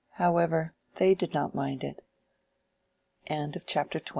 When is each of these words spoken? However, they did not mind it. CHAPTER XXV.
However, 0.13 0.73
they 0.95 1.13
did 1.13 1.35
not 1.35 1.53
mind 1.53 1.83
it. 1.83 2.03
CHAPTER 3.67 3.99
XXV. 3.99 4.07